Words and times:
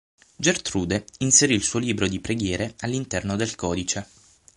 Gertrude 0.39 1.05
inserì 1.19 1.53
il 1.53 1.61
suo 1.61 1.77
libro 1.77 2.07
di 2.07 2.19
preghiere 2.19 2.73
all'interno 2.79 3.35
del 3.35 3.53
codice. 3.53 4.07